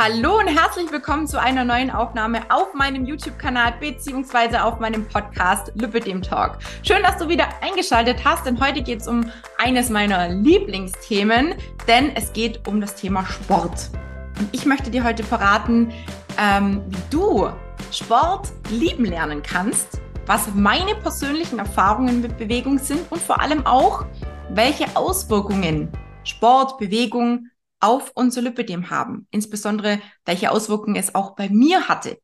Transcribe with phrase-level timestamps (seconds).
[0.00, 5.72] Hallo und herzlich willkommen zu einer neuen Aufnahme auf meinem YouTube-Kanal beziehungsweise auf meinem Podcast
[5.74, 6.58] Lübbedem Talk.
[6.84, 11.56] Schön, dass du wieder eingeschaltet hast, denn heute geht es um eines meiner Lieblingsthemen,
[11.88, 13.90] denn es geht um das Thema Sport.
[14.38, 15.92] Und ich möchte dir heute verraten,
[16.38, 17.48] ähm, wie du
[17.90, 24.06] Sport lieben lernen kannst, was meine persönlichen Erfahrungen mit Bewegung sind und vor allem auch,
[24.50, 25.90] welche Auswirkungen
[26.22, 27.48] Sport, Bewegung
[27.80, 29.26] auf unser Lipidem haben.
[29.30, 32.18] Insbesondere, welche Auswirkungen es auch bei mir hatte.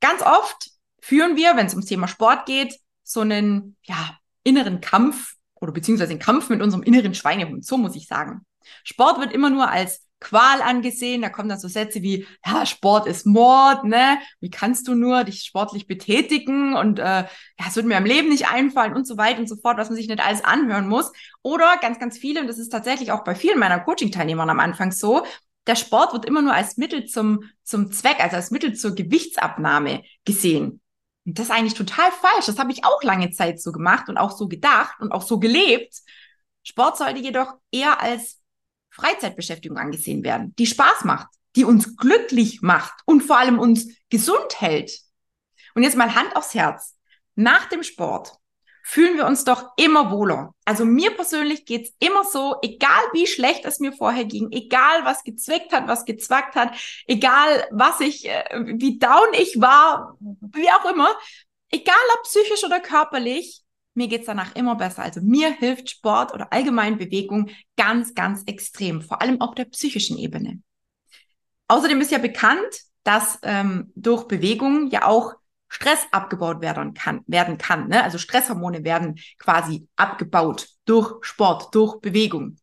[0.00, 5.34] Ganz oft führen wir, wenn es ums Thema Sport geht, so einen ja, inneren Kampf
[5.54, 7.64] oder beziehungsweise einen Kampf mit unserem inneren Schweinehund.
[7.64, 8.44] So muss ich sagen.
[8.84, 11.22] Sport wird immer nur als Qual angesehen.
[11.22, 14.18] Da kommen dann so Sätze wie, ja, Sport ist Mord, ne?
[14.40, 16.74] Wie kannst du nur dich sportlich betätigen?
[16.74, 17.28] Und äh, ja,
[17.68, 19.96] es wird mir am Leben nicht einfallen und so weiter und so fort, was man
[19.96, 21.12] sich nicht alles anhören muss.
[21.42, 24.90] Oder ganz, ganz viele, und das ist tatsächlich auch bei vielen meiner Coaching-Teilnehmern am Anfang
[24.90, 25.24] so,
[25.68, 30.02] der Sport wird immer nur als Mittel zum, zum Zweck, also als Mittel zur Gewichtsabnahme
[30.24, 30.80] gesehen.
[31.24, 32.46] Und das ist eigentlich total falsch.
[32.46, 35.38] Das habe ich auch lange Zeit so gemacht und auch so gedacht und auch so
[35.38, 35.94] gelebt.
[36.64, 38.40] Sport sollte jedoch eher als
[38.96, 44.60] Freizeitbeschäftigung angesehen werden, die Spaß macht, die uns glücklich macht und vor allem uns gesund
[44.60, 45.00] hält.
[45.74, 46.96] Und jetzt mal Hand aufs Herz.
[47.34, 48.32] Nach dem Sport
[48.82, 50.54] fühlen wir uns doch immer wohler.
[50.64, 55.24] Also mir persönlich geht's immer so, egal wie schlecht es mir vorher ging, egal was
[55.24, 56.72] gezwickt hat, was gezwackt hat,
[57.06, 61.08] egal was ich, äh, wie down ich war, wie auch immer,
[61.70, 63.65] egal ob psychisch oder körperlich,
[63.96, 65.02] mir geht's danach immer besser.
[65.02, 70.18] Also mir hilft Sport oder allgemein Bewegung ganz, ganz extrem, vor allem auf der psychischen
[70.18, 70.60] Ebene.
[71.68, 75.34] Außerdem ist ja bekannt, dass ähm, durch Bewegung ja auch
[75.68, 77.22] Stress abgebaut werden kann.
[77.26, 78.02] Werden kann ne?
[78.02, 82.58] Also Stresshormone werden quasi abgebaut durch Sport, durch Bewegung.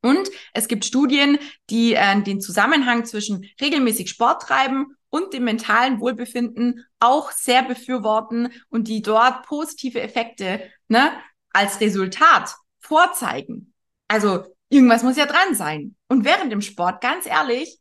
[0.00, 1.38] Und es gibt Studien,
[1.70, 8.52] die äh, den Zusammenhang zwischen regelmäßig Sport treiben und dem mentalen Wohlbefinden auch sehr befürworten
[8.68, 11.12] und die dort positive Effekte ne,
[11.52, 13.74] als Resultat vorzeigen.
[14.08, 15.96] Also irgendwas muss ja dran sein.
[16.08, 17.78] Und während dem Sport, ganz ehrlich,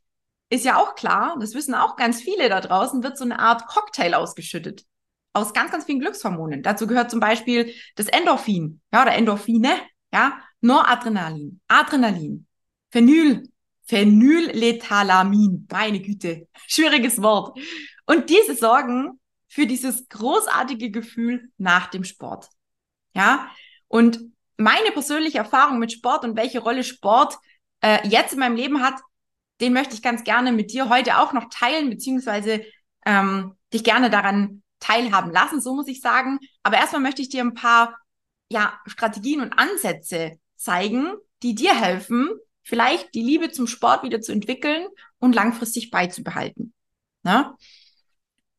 [0.49, 3.67] ist ja auch klar, das wissen auch ganz viele da draußen, wird so eine Art
[3.67, 4.85] Cocktail ausgeschüttet.
[5.33, 6.63] Aus ganz, ganz vielen Glückshormonen.
[6.63, 9.77] Dazu gehört zum Beispiel das Endorphin, ja, oder Endorphine,
[10.13, 12.47] ja, Noradrenalin, Adrenalin,
[12.91, 13.43] Phenyl,
[13.87, 15.67] Phenylethalamin.
[15.71, 17.57] Meine Güte, schwieriges Wort.
[18.05, 22.49] Und diese sorgen für dieses großartige Gefühl nach dem Sport.
[23.13, 23.49] Ja,
[23.87, 24.19] und
[24.57, 27.37] meine persönliche Erfahrung mit Sport und welche Rolle Sport
[27.81, 28.99] äh, jetzt in meinem Leben hat,
[29.61, 32.63] den möchte ich ganz gerne mit dir heute auch noch teilen, beziehungsweise
[33.05, 36.39] ähm, dich gerne daran teilhaben lassen, so muss ich sagen.
[36.63, 37.97] Aber erstmal möchte ich dir ein paar
[38.49, 42.29] ja, Strategien und Ansätze zeigen, die dir helfen,
[42.67, 44.87] vielleicht die Liebe zum Sport wieder zu entwickeln
[45.19, 46.73] und langfristig beizubehalten.
[47.23, 47.55] Na?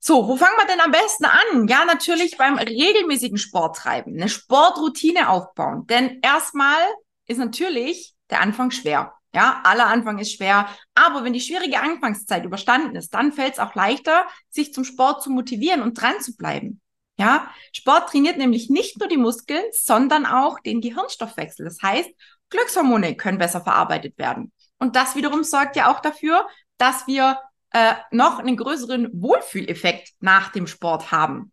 [0.00, 1.69] So, wo fangen wir denn am besten an?
[1.69, 5.86] Ja, natürlich beim regelmäßigen Sport treiben, eine Sportroutine aufbauen.
[5.86, 6.80] Denn erstmal
[7.26, 9.12] ist natürlich der Anfang schwer.
[9.34, 10.69] Ja, aller Anfang ist schwer.
[10.94, 15.22] Aber wenn die schwierige Anfangszeit überstanden ist, dann fällt es auch leichter, sich zum Sport
[15.22, 16.80] zu motivieren und dran zu bleiben.
[17.19, 21.64] Ja, Sport trainiert nämlich nicht nur die Muskeln, sondern auch den Gehirnstoffwechsel.
[21.64, 22.08] Das heißt,
[22.50, 24.53] Glückshormone können besser verarbeitet werden.
[24.78, 26.47] Und das wiederum sorgt ja auch dafür,
[26.78, 27.38] dass wir
[27.72, 31.53] äh, noch einen größeren Wohlfühleffekt nach dem Sport haben.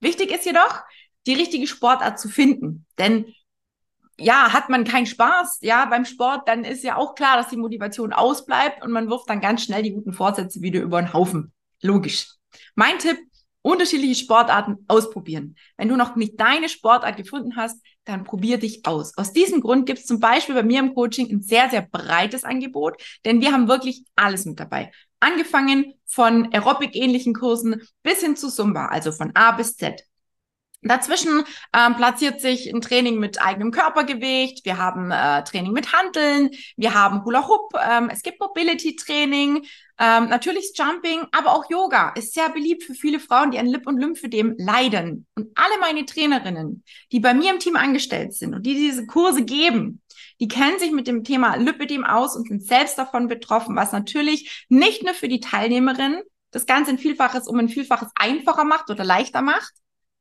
[0.00, 0.82] Wichtig ist jedoch,
[1.26, 2.86] die richtige Sportart zu finden.
[2.98, 3.32] Denn
[4.18, 7.58] ja, hat man keinen Spaß, ja, beim Sport, dann ist ja auch klar, dass die
[7.58, 11.52] Motivation ausbleibt und man wirft dann ganz schnell die guten Vorsätze wieder über den Haufen.
[11.82, 12.28] Logisch.
[12.74, 13.18] Mein Tipp,
[13.60, 15.56] unterschiedliche Sportarten ausprobieren.
[15.76, 19.16] Wenn du noch nicht deine Sportart gefunden hast, dann probier dich aus.
[19.18, 22.44] Aus diesem Grund gibt es zum Beispiel bei mir im Coaching ein sehr, sehr breites
[22.44, 24.90] Angebot, denn wir haben wirklich alles mit dabei.
[25.20, 30.04] Angefangen von Aerobic-ähnlichen Kursen bis hin zu Zumba, also von A bis Z.
[30.82, 34.64] Dazwischen ähm, platziert sich ein Training mit eigenem Körpergewicht.
[34.64, 36.50] Wir haben äh, Training mit Handeln.
[36.76, 37.72] Wir haben Hula Hoop.
[37.74, 39.66] Ähm, es gibt Mobility Training.
[39.98, 43.86] Ähm, natürlich Jumping, aber auch Yoga ist sehr beliebt für viele Frauen, die an Lip-
[43.86, 45.26] und Lymphedem leiden.
[45.34, 49.44] Und alle meine Trainerinnen, die bei mir im Team angestellt sind und die diese Kurse
[49.44, 50.02] geben,
[50.38, 54.66] die kennen sich mit dem Thema Lipödem aus und sind selbst davon betroffen, was natürlich
[54.68, 56.20] nicht nur für die Teilnehmerin
[56.50, 59.72] das Ganze ein Vielfaches um ein Vielfaches einfacher macht oder leichter macht,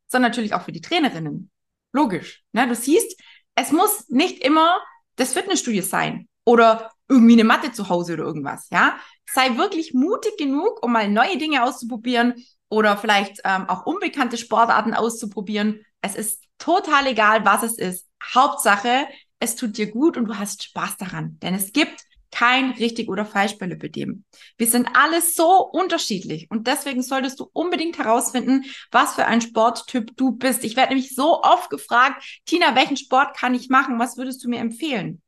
[0.07, 1.51] sondern natürlich auch für die Trainerinnen.
[1.91, 2.43] Logisch.
[2.53, 2.67] Ne?
[2.67, 3.19] Du siehst,
[3.55, 4.79] es muss nicht immer
[5.17, 8.67] das Fitnessstudio sein oder irgendwie eine Matte zu Hause oder irgendwas.
[8.71, 8.97] Ja,
[9.33, 12.35] sei wirklich mutig genug, um mal neue Dinge auszuprobieren
[12.69, 15.81] oder vielleicht ähm, auch unbekannte Sportarten auszuprobieren.
[16.01, 18.07] Es ist total egal, was es ist.
[18.33, 19.07] Hauptsache,
[19.39, 21.37] es tut dir gut und du hast Spaß daran.
[21.41, 22.01] Denn es gibt
[22.31, 24.25] kein richtig oder falsch bei Lipidem.
[24.57, 30.11] Wir sind alle so unterschiedlich und deswegen solltest du unbedingt herausfinden, was für ein Sporttyp
[30.17, 30.65] du bist.
[30.65, 33.99] Ich werde nämlich so oft gefragt, Tina, welchen Sport kann ich machen?
[33.99, 35.21] Was würdest du mir empfehlen?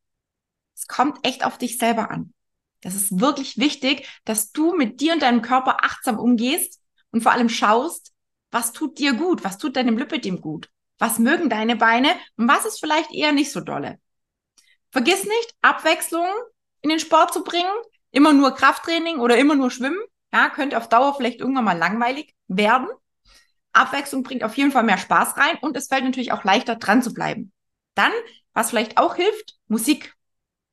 [0.77, 2.33] Es kommt echt auf dich selber an.
[2.81, 6.79] Das ist wirklich wichtig, dass du mit dir und deinem Körper achtsam umgehst
[7.11, 8.13] und vor allem schaust,
[8.51, 10.69] was tut dir gut, was tut deinem Lipidem gut,
[10.99, 13.99] was mögen deine Beine und was ist vielleicht eher nicht so dolle.
[14.91, 16.27] Vergiss nicht, Abwechslung
[16.81, 17.65] in den Sport zu bringen.
[18.11, 19.99] Immer nur Krafttraining oder immer nur Schwimmen.
[20.31, 22.87] Ja, könnte auf Dauer vielleicht irgendwann mal langweilig werden.
[23.73, 27.01] Abwechslung bringt auf jeden Fall mehr Spaß rein und es fällt natürlich auch leichter dran
[27.01, 27.51] zu bleiben.
[27.95, 28.11] Dann,
[28.53, 30.16] was vielleicht auch hilft, Musik.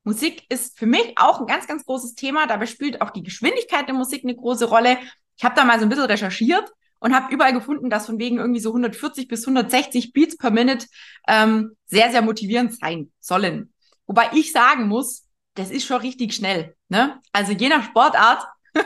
[0.05, 2.47] Musik ist für mich auch ein ganz, ganz großes Thema.
[2.47, 4.99] Dabei spielt auch die Geschwindigkeit der Musik eine große Rolle.
[5.37, 6.71] Ich habe da mal so ein bisschen recherchiert
[7.01, 10.87] und habe überall gefunden, dass von wegen irgendwie so 140 bis 160 Beats per Minute
[11.27, 13.73] ähm, sehr, sehr motivierend sein sollen.
[14.07, 16.77] Wobei ich sagen muss, das ist schon richtig schnell.
[16.89, 17.21] Ne?
[17.33, 18.47] Also je nach Sportart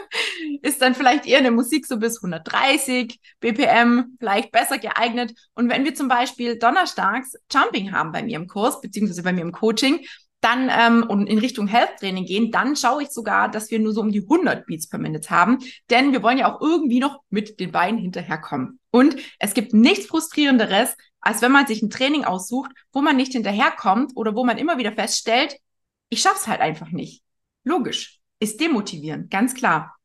[0.62, 5.35] ist dann vielleicht eher eine Musik so bis 130 BPM vielleicht besser geeignet.
[5.55, 9.43] Und wenn wir zum Beispiel donnerstags Jumping haben bei mir im Kurs, beziehungsweise bei mir
[9.43, 10.05] im Coaching,
[10.40, 13.93] dann ähm, und in Richtung Health Training gehen, dann schaue ich sogar, dass wir nur
[13.93, 15.58] so um die 100 Beats per Minute haben,
[15.90, 18.79] denn wir wollen ja auch irgendwie noch mit den Beinen hinterherkommen.
[18.90, 23.32] Und es gibt nichts frustrierenderes, als wenn man sich ein Training aussucht, wo man nicht
[23.32, 25.56] hinterherkommt oder wo man immer wieder feststellt,
[26.08, 27.23] ich schaff's halt einfach nicht.
[27.64, 28.19] Logisch.
[28.41, 29.96] Ist demotivierend, ganz klar.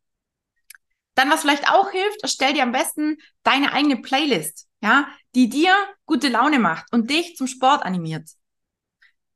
[1.13, 5.75] Dann, was vielleicht auch hilft, erstell dir am besten deine eigene Playlist, ja, die dir
[6.05, 8.27] gute Laune macht und dich zum Sport animiert.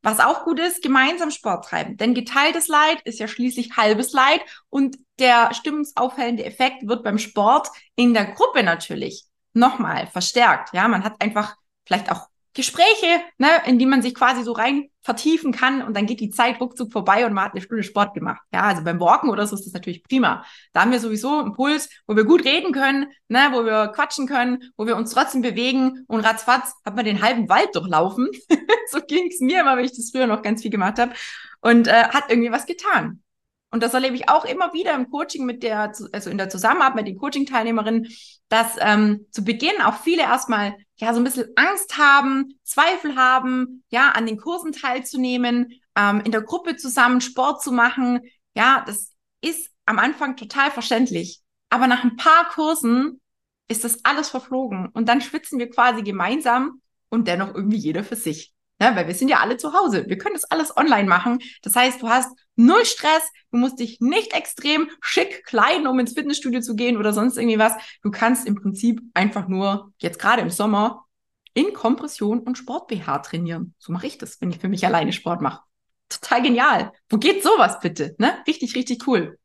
[0.02, 1.96] Was auch gut ist, gemeinsam Sport treiben.
[1.96, 4.40] Denn geteiltes Leid ist ja schließlich halbes Leid
[4.70, 9.24] und der stimmungsaufhellende Effekt wird beim Sport in der Gruppe natürlich
[9.54, 10.72] nochmal verstärkt.
[10.72, 14.88] Ja, man hat einfach vielleicht auch Gespräche, ne, in die man sich quasi so rein
[15.02, 18.14] vertiefen kann und dann geht die Zeit ruckzuck vorbei und man hat eine Stunde Sport
[18.14, 18.40] gemacht.
[18.52, 20.44] Ja, also beim Walken oder so ist das natürlich prima.
[20.72, 24.26] Da haben wir sowieso einen Puls, wo wir gut reden können, ne, wo wir quatschen
[24.26, 28.28] können, wo wir uns trotzdem bewegen und ratzfatz hat man den halben Wald durchlaufen.
[28.90, 31.12] so ging's mir immer, wenn ich das früher noch ganz viel gemacht habe
[31.60, 33.22] und äh, hat irgendwie was getan.
[33.70, 36.94] Und das erlebe ich auch immer wieder im Coaching mit der, also in der Zusammenarbeit
[36.96, 38.08] mit den Coaching-Teilnehmerinnen,
[38.48, 43.84] dass ähm, zu Beginn auch viele erstmal ja so ein bisschen Angst haben, Zweifel haben,
[43.90, 48.20] ja, an den Kursen teilzunehmen, ähm, in der Gruppe zusammen Sport zu machen.
[48.54, 51.40] Ja, das ist am Anfang total verständlich.
[51.70, 53.20] Aber nach ein paar Kursen
[53.68, 54.88] ist das alles verflogen.
[54.92, 58.52] Und dann schwitzen wir quasi gemeinsam und dennoch irgendwie jeder für sich.
[58.80, 60.04] Ja, weil wir sind ja alle zu Hause.
[60.06, 61.40] Wir können das alles online machen.
[61.62, 63.28] Das heißt, du hast null Stress.
[63.50, 67.58] Du musst dich nicht extrem schick kleiden, um ins Fitnessstudio zu gehen oder sonst irgendwie
[67.58, 67.72] was.
[68.02, 71.06] Du kannst im Prinzip einfach nur jetzt gerade im Sommer
[71.54, 73.74] in Kompression und Sport-BH trainieren.
[73.78, 75.62] So mache ich das, wenn ich für mich alleine Sport mache.
[76.08, 76.92] Total genial.
[77.08, 78.14] Wo geht sowas bitte?
[78.18, 78.38] Ne?
[78.46, 79.38] Richtig, richtig cool.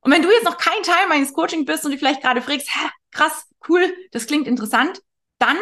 [0.00, 2.68] Und wenn du jetzt noch kein Teil meines Coaching bist und dich vielleicht gerade fragst,
[2.70, 5.02] hä, krass, cool, das klingt interessant,
[5.38, 5.58] dann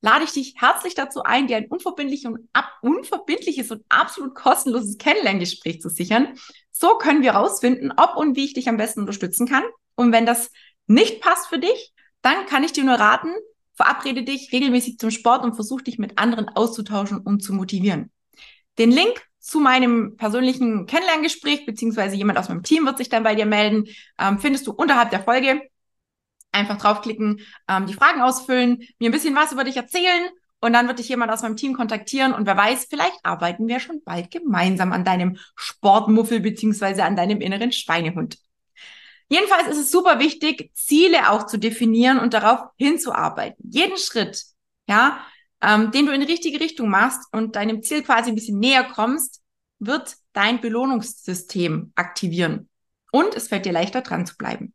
[0.00, 4.98] lade ich dich herzlich dazu ein, dir ein unverbindlich und ab, unverbindliches und absolut kostenloses
[4.98, 6.34] Kennenlerngespräch zu sichern.
[6.70, 9.64] So können wir herausfinden, ob und wie ich dich am besten unterstützen kann.
[9.94, 10.50] Und wenn das
[10.86, 11.92] nicht passt für dich,
[12.22, 13.32] dann kann ich dir nur raten,
[13.74, 18.10] verabrede dich regelmäßig zum Sport und versuch dich mit anderen auszutauschen und zu motivieren.
[18.78, 23.34] Den Link zu meinem persönlichen Kennenlerngespräch, beziehungsweise jemand aus meinem Team wird sich dann bei
[23.34, 23.84] dir melden,
[24.18, 25.62] ähm, findest du unterhalb der Folge.
[26.52, 30.28] Einfach draufklicken, ähm, die Fragen ausfüllen, mir ein bisschen was über dich erzählen
[30.60, 33.80] und dann wird dich jemand aus meinem Team kontaktieren und wer weiß, vielleicht arbeiten wir
[33.80, 38.38] schon bald gemeinsam an deinem Sportmuffel beziehungsweise an deinem inneren Schweinehund.
[39.28, 43.64] Jedenfalls ist es super wichtig, Ziele auch zu definieren und darauf hinzuarbeiten.
[43.70, 44.42] Jeden Schritt,
[44.88, 45.24] ja,
[45.62, 48.84] ähm, den du in die richtige Richtung machst und deinem Ziel quasi ein bisschen näher
[48.84, 49.40] kommst,
[49.78, 52.68] wird dein Belohnungssystem aktivieren.
[53.12, 54.74] Und es fällt dir leichter dran zu bleiben.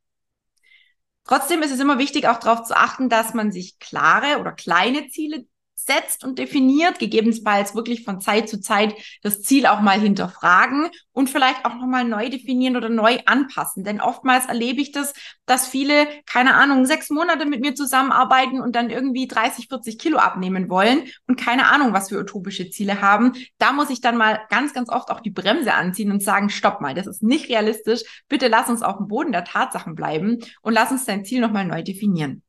[1.26, 5.10] Trotzdem ist es immer wichtig, auch darauf zu achten, dass man sich klare oder kleine
[5.10, 10.90] Ziele setzt und definiert, gegebenenfalls wirklich von Zeit zu Zeit das Ziel auch mal hinterfragen
[11.12, 13.84] und vielleicht auch nochmal neu definieren oder neu anpassen.
[13.84, 15.14] Denn oftmals erlebe ich das,
[15.46, 20.18] dass viele, keine Ahnung, sechs Monate mit mir zusammenarbeiten und dann irgendwie 30, 40 Kilo
[20.18, 23.34] abnehmen wollen und keine Ahnung, was für utopische Ziele haben.
[23.58, 26.82] Da muss ich dann mal ganz, ganz oft auch die Bremse anziehen und sagen, stopp
[26.82, 28.02] mal, das ist nicht realistisch.
[28.28, 31.66] Bitte lass uns auf dem Boden der Tatsachen bleiben und lass uns dein Ziel nochmal
[31.66, 32.45] neu definieren.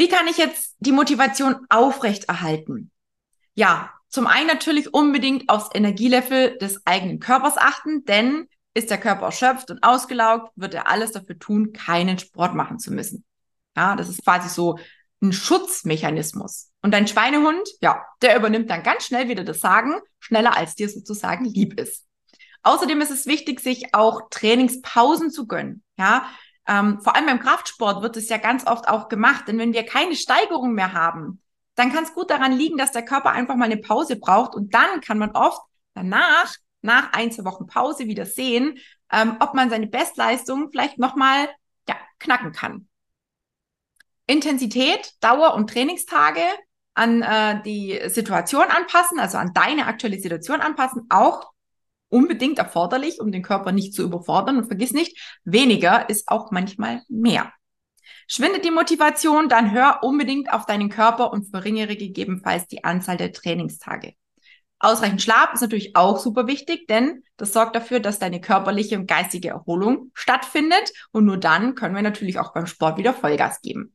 [0.00, 2.90] Wie kann ich jetzt die Motivation aufrechterhalten?
[3.52, 9.26] Ja, zum einen natürlich unbedingt aufs Energielevel des eigenen Körpers achten, denn ist der Körper
[9.26, 13.26] erschöpft und ausgelaugt, wird er alles dafür tun, keinen Sport machen zu müssen.
[13.76, 14.78] Ja, das ist quasi so
[15.20, 16.70] ein Schutzmechanismus.
[16.80, 20.88] Und dein Schweinehund, ja, der übernimmt dann ganz schnell wieder das Sagen, schneller als dir
[20.88, 22.06] sozusagen lieb ist.
[22.62, 25.82] Außerdem ist es wichtig, sich auch Trainingspausen zu gönnen.
[25.98, 26.26] Ja,
[26.66, 29.84] ähm, vor allem beim Kraftsport wird es ja ganz oft auch gemacht, denn wenn wir
[29.84, 31.42] keine Steigerung mehr haben,
[31.74, 34.74] dann kann es gut daran liegen, dass der Körper einfach mal eine Pause braucht und
[34.74, 35.60] dann kann man oft
[35.94, 38.78] danach, nach ein, zwei Wochen Pause wieder sehen,
[39.12, 41.48] ähm, ob man seine Bestleistung vielleicht nochmal
[41.88, 42.88] ja, knacken kann.
[44.26, 46.42] Intensität, Dauer und Trainingstage
[46.94, 51.50] an äh, die Situation anpassen, also an deine aktuelle Situation anpassen, auch
[52.10, 54.58] unbedingt erforderlich, um den Körper nicht zu überfordern.
[54.58, 57.52] Und vergiss nicht, weniger ist auch manchmal mehr.
[58.26, 63.32] Schwindet die Motivation, dann hör unbedingt auf deinen Körper und verringere gegebenenfalls die Anzahl der
[63.32, 64.14] Trainingstage.
[64.78, 69.06] Ausreichend Schlaf ist natürlich auch super wichtig, denn das sorgt dafür, dass deine körperliche und
[69.06, 70.92] geistige Erholung stattfindet.
[71.12, 73.94] Und nur dann können wir natürlich auch beim Sport wieder Vollgas geben.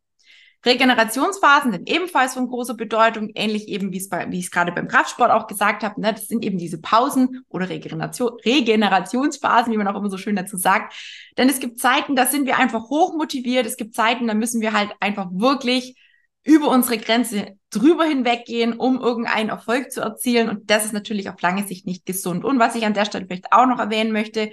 [0.65, 4.71] Regenerationsphasen sind ebenfalls von großer Bedeutung, ähnlich eben wie es bei, wie ich es gerade
[4.71, 6.01] beim Kraftsport auch gesagt habe.
[6.01, 6.13] Ne?
[6.13, 10.57] Das sind eben diese Pausen oder Regeneration, Regenerationsphasen, wie man auch immer so schön dazu
[10.57, 10.93] sagt.
[11.37, 13.65] Denn es gibt Zeiten, da sind wir einfach hoch motiviert.
[13.65, 15.95] Es gibt Zeiten, da müssen wir halt einfach wirklich
[16.43, 20.49] über unsere Grenze drüber hinweggehen, um irgendeinen Erfolg zu erzielen.
[20.49, 22.43] Und das ist natürlich auf lange Sicht nicht gesund.
[22.43, 24.51] Und was ich an der Stelle vielleicht auch noch erwähnen möchte,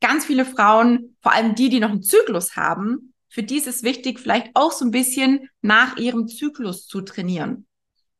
[0.00, 3.82] ganz viele Frauen, vor allem die, die noch einen Zyklus haben, für die ist es
[3.82, 7.66] wichtig, vielleicht auch so ein bisschen nach ihrem Zyklus zu trainieren.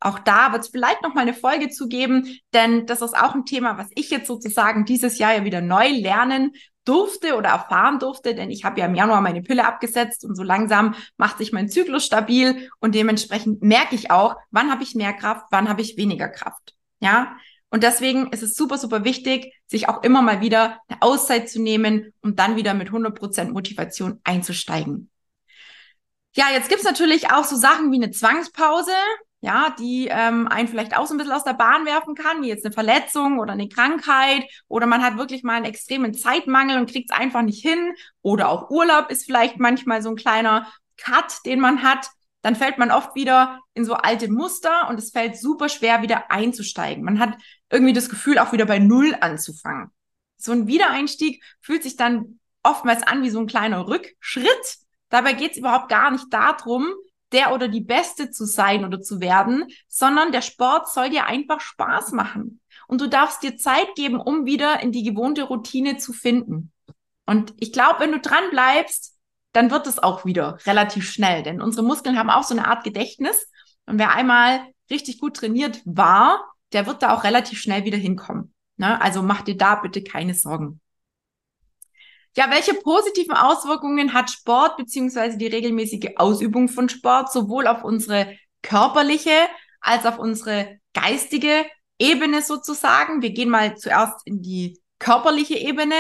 [0.01, 3.33] Auch da wird es vielleicht noch mal eine Folge zu geben, denn das ist auch
[3.33, 6.51] ein Thema, was ich jetzt sozusagen dieses Jahr ja wieder neu lernen
[6.85, 10.43] durfte oder erfahren durfte, denn ich habe ja im Januar meine Pille abgesetzt und so
[10.43, 15.13] langsam macht sich mein Zyklus stabil und dementsprechend merke ich auch, wann habe ich mehr
[15.13, 16.75] Kraft, wann habe ich weniger Kraft.
[16.99, 17.37] Ja,
[17.75, 21.61] und deswegen ist es super, super wichtig, sich auch immer mal wieder eine Auszeit zu
[21.61, 25.11] nehmen, um dann wieder mit 100% Motivation einzusteigen.
[26.37, 28.93] Ja, jetzt gibt's natürlich auch so Sachen wie eine Zwangspause,
[29.41, 32.49] ja, die ähm, einen vielleicht auch so ein bisschen aus der Bahn werfen kann, wie
[32.49, 36.89] jetzt eine Verletzung oder eine Krankheit oder man hat wirklich mal einen extremen Zeitmangel und
[36.89, 41.59] kriegt's einfach nicht hin oder auch Urlaub ist vielleicht manchmal so ein kleiner Cut, den
[41.59, 42.07] man hat
[42.45, 46.31] dann fällt man oft wieder in so alte Muster und es fällt super schwer, wieder
[46.31, 47.03] einzusteigen.
[47.03, 47.39] Man hat
[47.71, 49.91] irgendwie das Gefühl, auch wieder bei Null anzufangen.
[50.37, 54.77] So ein Wiedereinstieg fühlt sich dann oftmals an wie so ein kleiner Rückschritt.
[55.09, 56.93] Dabei geht es überhaupt gar nicht darum,
[57.33, 61.63] der oder die Beste zu sein oder zu werden, sondern der Sport soll dir einfach
[61.63, 62.61] Spaß machen.
[62.87, 66.73] Und du darfst dir Zeit geben, um wieder in die gewohnte Routine zu finden.
[67.25, 69.14] Und ich glaube, wenn du dran bleibst,
[69.55, 71.43] dann wird es auch wieder relativ schnell.
[71.43, 73.49] Denn unsere Muskeln haben auch so eine Art Gedächtnis.
[73.87, 78.53] Und wer einmal richtig gut trainiert war, der wird da auch relativ schnell wieder hinkommen.
[78.77, 79.01] Ne?
[79.01, 80.81] Also mach dir da bitte keine Sorgen.
[82.37, 88.37] Ja, welche positiven Auswirkungen hat Sport beziehungsweise die regelmäßige Ausübung von Sport sowohl auf unsere
[88.63, 89.47] körperliche
[89.81, 91.65] als auf unsere geistige
[92.01, 93.23] Ebene sozusagen?
[93.23, 95.95] Wir gehen mal zuerst in die körperliche Ebene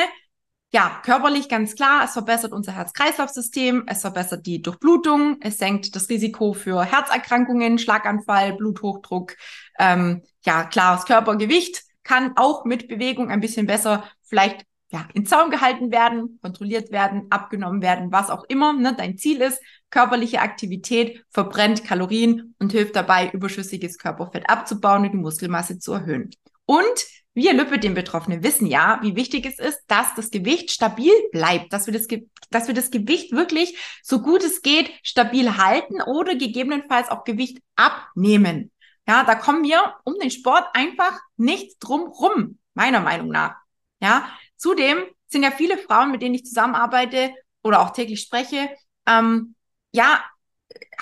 [0.75, 6.09] ja, körperlich ganz klar, es verbessert unser Herz-Kreislauf-System, es verbessert die Durchblutung, es senkt das
[6.09, 9.37] Risiko für Herzerkrankungen, Schlaganfall, Bluthochdruck,
[9.78, 15.50] ähm, ja, klares Körpergewicht kann auch mit Bewegung ein bisschen besser vielleicht ja, in Zaum
[15.50, 19.61] gehalten werden, kontrolliert werden, abgenommen werden, was auch immer ne, dein Ziel ist.
[19.90, 26.31] Körperliche Aktivität verbrennt Kalorien und hilft dabei, überschüssiges Körperfett abzubauen und die Muskelmasse zu erhöhen.
[26.66, 31.87] Und wir Lipödem-Betroffene wissen ja, wie wichtig es ist, dass das Gewicht stabil bleibt, dass
[31.87, 32.07] wir das,
[32.50, 37.59] dass wir das Gewicht wirklich so gut es geht stabil halten oder gegebenenfalls auch Gewicht
[37.75, 38.71] abnehmen.
[39.07, 43.57] Ja, da kommen wir um den Sport einfach nicht drum rum, meiner Meinung nach.
[44.00, 48.71] Ja, zudem sind ja viele Frauen, mit denen ich zusammenarbeite oder auch täglich spreche,
[49.07, 49.55] ähm,
[49.93, 50.25] ja,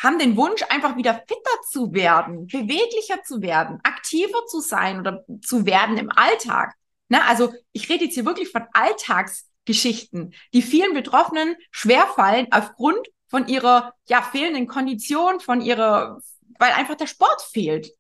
[0.00, 5.24] haben den Wunsch, einfach wieder fitter zu werden, beweglicher zu werden, aktiver zu sein oder
[5.42, 6.74] zu werden im Alltag.
[7.08, 7.24] Ne?
[7.24, 13.94] Also ich rede jetzt hier wirklich von Alltagsgeschichten, die vielen Betroffenen schwerfallen aufgrund von ihrer
[14.08, 16.20] ja fehlenden Kondition, von ihrer,
[16.58, 17.92] weil einfach der Sport fehlt.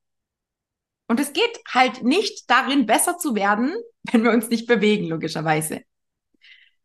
[1.08, 3.74] Und es geht halt nicht darin, besser zu werden,
[4.12, 5.82] wenn wir uns nicht bewegen, logischerweise.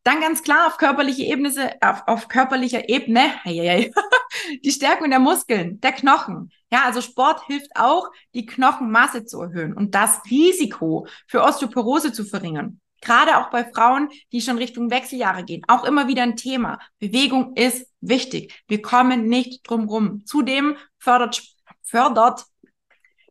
[0.08, 3.30] Dann ganz klar auf körperlicher Ebene, auf, auf körperlicher Ebene,
[4.64, 6.50] die Stärkung der Muskeln, der Knochen.
[6.72, 12.24] Ja, also Sport hilft auch, die Knochenmasse zu erhöhen und das Risiko für Osteoporose zu
[12.24, 12.80] verringern.
[13.02, 15.64] Gerade auch bei Frauen, die schon Richtung Wechseljahre gehen.
[15.68, 16.80] Auch immer wieder ein Thema.
[17.00, 18.64] Bewegung ist wichtig.
[18.70, 20.24] Wir kommen nicht drum rum.
[20.26, 21.44] Zudem fördert,
[21.84, 22.46] fördert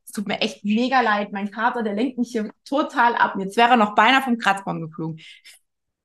[0.05, 1.33] es tut mir echt mega leid.
[1.33, 3.35] Mein Vater, der lenkt mich hier total ab.
[3.39, 5.21] Jetzt wäre er noch beinahe vom Kratzbaum geflogen.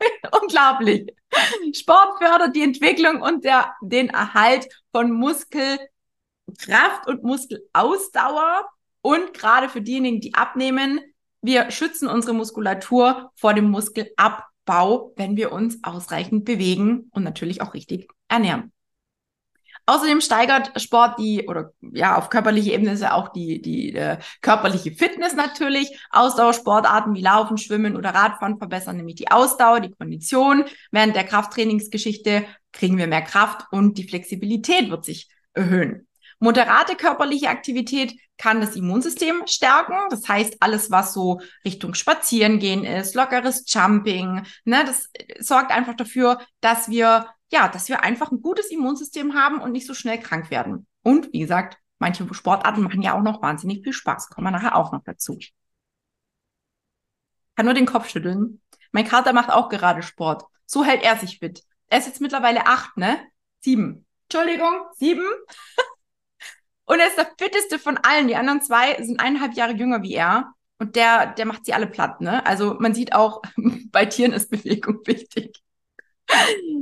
[0.41, 1.07] Unglaublich.
[1.73, 5.87] Sport fördert die Entwicklung und der, den Erhalt von Muskelkraft
[7.07, 8.67] und Muskelausdauer.
[9.01, 11.01] Und gerade für diejenigen, die abnehmen,
[11.41, 17.73] wir schützen unsere Muskulatur vor dem Muskelabbau, wenn wir uns ausreichend bewegen und natürlich auch
[17.73, 18.71] richtig ernähren.
[19.85, 24.17] Außerdem steigert Sport die, oder ja, auf körperlicher Ebene ist ja auch die, die äh,
[24.41, 25.99] körperliche Fitness natürlich.
[26.11, 30.65] Ausdauersportarten wie Laufen, Schwimmen oder Radfahren verbessern nämlich die Ausdauer, die Kondition.
[30.91, 36.07] Während der Krafttrainingsgeschichte kriegen wir mehr Kraft und die Flexibilität wird sich erhöhen.
[36.39, 39.95] Moderate körperliche Aktivität kann das Immunsystem stärken.
[40.09, 45.09] Das heißt, alles, was so Richtung Spazierengehen ist, lockeres Jumping, ne, das
[45.39, 49.85] sorgt einfach dafür, dass wir ja, dass wir einfach ein gutes Immunsystem haben und nicht
[49.85, 50.87] so schnell krank werden.
[51.03, 54.29] Und wie gesagt, manche Sportarten machen ja auch noch wahnsinnig viel Spaß.
[54.29, 55.37] Kommen wir nachher auch noch dazu.
[57.55, 58.61] Kann nur den Kopf schütteln.
[58.91, 60.43] Mein Kater macht auch gerade Sport.
[60.65, 61.63] So hält er sich fit.
[61.87, 63.19] Er ist jetzt mittlerweile acht, ne?
[63.59, 64.05] Sieben.
[64.29, 65.25] Entschuldigung, sieben.
[66.85, 68.29] und er ist der fitteste von allen.
[68.29, 70.53] Die anderen zwei sind eineinhalb Jahre jünger wie er.
[70.79, 72.45] Und der, der macht sie alle platt, ne?
[72.45, 73.41] Also man sieht auch,
[73.91, 75.61] bei Tieren ist Bewegung wichtig.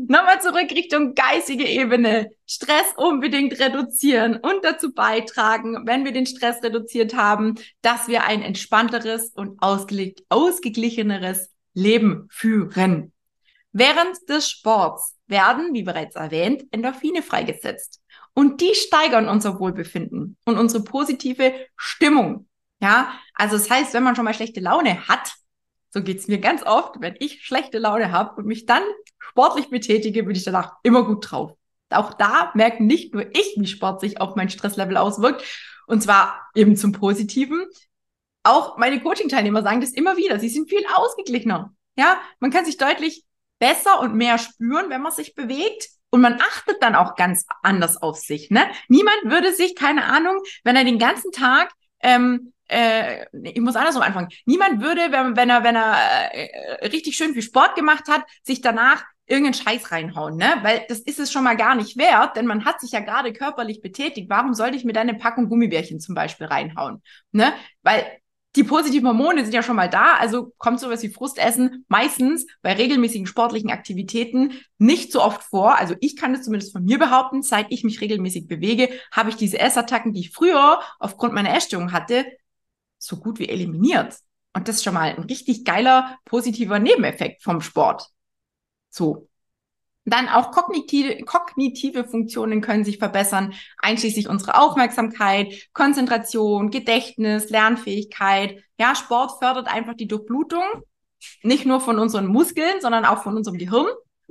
[0.07, 2.31] Nochmal zurück Richtung geistige Ebene.
[2.47, 8.41] Stress unbedingt reduzieren und dazu beitragen, wenn wir den Stress reduziert haben, dass wir ein
[8.41, 13.13] entspannteres und ausgeglicheneres Leben führen.
[13.71, 18.01] Während des Sports werden, wie bereits erwähnt, Endorphine freigesetzt.
[18.33, 22.47] Und die steigern unser Wohlbefinden und unsere positive Stimmung.
[22.81, 25.33] Ja, also das heißt, wenn man schon mal schlechte Laune hat,
[25.91, 28.83] so geht's mir ganz oft, wenn ich schlechte Laune habe und mich dann
[29.17, 31.53] sportlich betätige, bin ich danach immer gut drauf.
[31.89, 35.43] Auch da merken nicht nur ich, wie Sport sich auf mein Stresslevel auswirkt,
[35.87, 37.65] und zwar eben zum Positiven.
[38.43, 40.39] Auch meine Coaching-Teilnehmer sagen das immer wieder.
[40.39, 41.73] Sie sind viel ausgeglichener.
[41.97, 43.25] Ja, man kann sich deutlich
[43.57, 45.89] besser und mehr spüren, wenn man sich bewegt.
[46.11, 48.49] Und man achtet dann auch ganz anders auf sich.
[48.49, 48.67] Ne?
[48.87, 54.03] Niemand würde sich, keine Ahnung, wenn er den ganzen Tag ähm, äh, ich muss andersrum
[54.03, 54.29] anfangen.
[54.45, 58.61] Niemand würde, wenn, wenn er, wenn er äh, richtig schön viel Sport gemacht hat, sich
[58.61, 60.55] danach irgendeinen Scheiß reinhauen, ne?
[60.63, 63.31] Weil das ist es schon mal gar nicht wert, denn man hat sich ja gerade
[63.31, 64.29] körperlich betätigt.
[64.29, 67.03] Warum sollte ich mir dann eine Packung Gummibärchen zum Beispiel reinhauen?
[67.31, 67.53] Ne?
[67.83, 68.05] Weil
[68.55, 72.73] die positiven Hormone sind ja schon mal da, also kommt sowas wie Frustessen meistens bei
[72.73, 75.77] regelmäßigen sportlichen Aktivitäten nicht so oft vor.
[75.77, 79.35] Also ich kann das zumindest von mir behaupten, seit ich mich regelmäßig bewege, habe ich
[79.35, 82.25] diese Essattacken, die ich früher aufgrund meiner Essstörung hatte,
[82.99, 84.15] so gut wie eliminiert.
[84.53, 88.09] Und das ist schon mal ein richtig geiler, positiver Nebeneffekt vom Sport.
[88.89, 89.27] So.
[90.05, 98.63] Dann auch kognitive, kognitive Funktionen können sich verbessern, einschließlich unsere Aufmerksamkeit, Konzentration, Gedächtnis, Lernfähigkeit.
[98.79, 100.63] Ja, Sport fördert einfach die Durchblutung,
[101.43, 103.87] nicht nur von unseren Muskeln, sondern auch von unserem Gehirn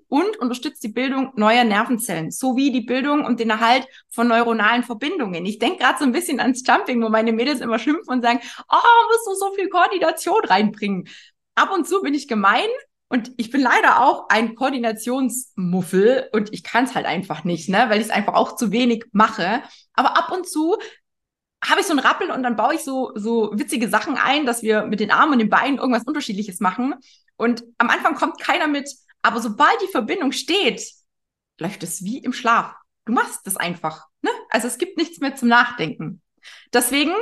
[0.08, 5.44] und unterstützt die Bildung neuer Nervenzellen sowie die Bildung und den Erhalt von neuronalen Verbindungen.
[5.46, 8.40] Ich denke gerade so ein bisschen ans Jumping, wo meine Mädels immer schimpfen und sagen,
[8.70, 11.08] oh, musst du so viel Koordination reinbringen.
[11.54, 12.68] Ab und zu bin ich gemein
[13.08, 17.86] und ich bin leider auch ein Koordinationsmuffel und ich kann es halt einfach nicht, ne,
[17.88, 19.62] weil ich es einfach auch zu wenig mache.
[19.94, 20.76] Aber ab und zu
[21.64, 24.62] habe ich so einen Rappel und dann baue ich so, so witzige Sachen ein, dass
[24.62, 26.94] wir mit den Armen und den Beinen irgendwas Unterschiedliches machen.
[27.36, 28.88] Und am Anfang kommt keiner mit,
[29.22, 30.82] aber sobald die Verbindung steht,
[31.58, 32.74] läuft es wie im Schlaf.
[33.04, 34.06] Du machst es einfach.
[34.22, 34.30] Ne?
[34.50, 36.22] Also es gibt nichts mehr zum Nachdenken.
[36.72, 37.14] Deswegen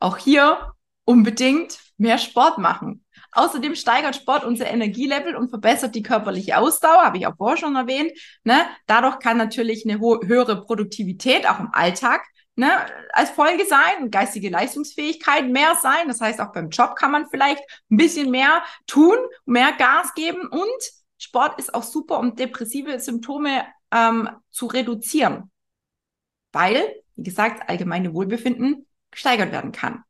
[0.00, 0.72] auch hier
[1.04, 3.04] unbedingt mehr Sport machen.
[3.32, 7.76] Außerdem steigert Sport unser Energielevel und verbessert die körperliche Ausdauer, habe ich auch vorher schon
[7.76, 8.12] erwähnt.
[8.44, 8.66] Ne?
[8.86, 12.22] Dadurch kann natürlich eine höhere Produktivität auch im Alltag
[12.58, 12.70] ne,
[13.12, 16.08] als Folge sein, geistige Leistungsfähigkeit mehr sein.
[16.08, 20.46] Das heißt, auch beim Job kann man vielleicht ein bisschen mehr tun, mehr Gas geben
[20.48, 20.92] und
[21.28, 25.50] Sport ist auch super, um depressive Symptome ähm, zu reduzieren,
[26.52, 30.04] weil, wie gesagt, allgemeine Wohlbefinden gesteigert werden kann.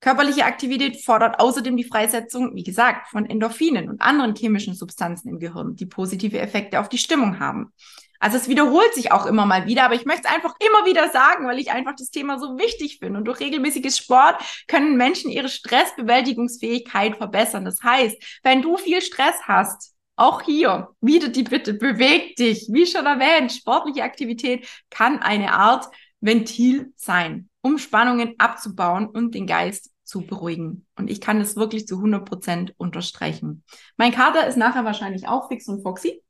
[0.00, 5.38] Körperliche Aktivität fordert außerdem die Freisetzung, wie gesagt, von Endorphinen und anderen chemischen Substanzen im
[5.38, 7.74] Gehirn, die positive Effekte auf die Stimmung haben.
[8.18, 11.10] Also es wiederholt sich auch immer mal wieder, aber ich möchte es einfach immer wieder
[11.10, 13.18] sagen, weil ich einfach das Thema so wichtig finde.
[13.18, 17.64] Und durch regelmäßiges Sport können Menschen ihre Stressbewältigungsfähigkeit verbessern.
[17.64, 22.68] Das heißt, wenn du viel Stress hast, auch hier wieder die Bitte, beweg dich.
[22.70, 25.88] Wie schon erwähnt, sportliche Aktivität kann eine Art
[26.20, 30.86] Ventil sein, um Spannungen abzubauen und den Geist zu beruhigen.
[30.96, 33.62] Und ich kann das wirklich zu 100 Prozent unterstreichen.
[33.96, 36.22] Mein Kater ist nachher wahrscheinlich auch fix und foxy,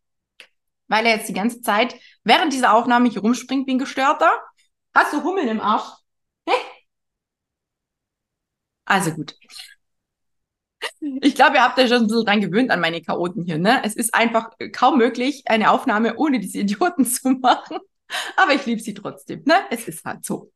[0.88, 4.30] weil er jetzt die ganze Zeit während dieser Aufnahme hier rumspringt wie ein Gestörter.
[4.94, 5.88] Hast du Hummeln im Arsch?
[6.46, 6.54] Hä?
[8.84, 9.34] Also gut.
[11.00, 13.80] Ich glaube, ihr habt euch schon ein bisschen dran gewöhnt an meine Chaoten hier, ne?
[13.84, 17.78] Es ist einfach kaum möglich, eine Aufnahme ohne diese Idioten zu machen.
[18.36, 19.54] Aber ich liebe sie trotzdem, ne?
[19.70, 20.50] Es ist halt so.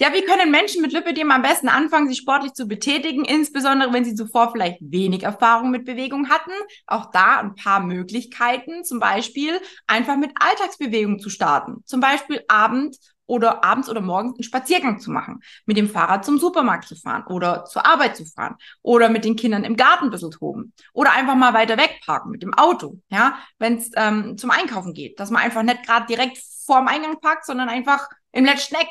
[0.00, 4.02] Ja, wie können Menschen mit Lipidem am besten anfangen, sich sportlich zu betätigen, insbesondere wenn
[4.04, 6.52] sie zuvor vielleicht wenig Erfahrung mit Bewegung hatten?
[6.86, 11.82] Auch da ein paar Möglichkeiten, zum Beispiel einfach mit Alltagsbewegung zu starten.
[11.84, 12.96] Zum Beispiel Abend
[13.30, 17.24] oder abends oder morgens einen Spaziergang zu machen, mit dem Fahrrad zum Supermarkt zu fahren
[17.28, 21.12] oder zur Arbeit zu fahren oder mit den Kindern im Garten ein bisschen toben oder
[21.12, 25.20] einfach mal weiter weg parken mit dem Auto, ja, wenn es ähm, zum Einkaufen geht,
[25.20, 28.88] dass man einfach nicht gerade direkt vorm Eingang parkt, sondern einfach im letzten Eck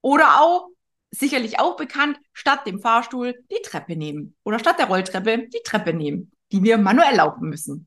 [0.00, 0.68] oder auch,
[1.12, 4.34] sicherlich auch bekannt, statt dem Fahrstuhl die Treppe nehmen.
[4.42, 7.86] Oder statt der Rolltreppe die Treppe nehmen, die wir manuell laufen müssen.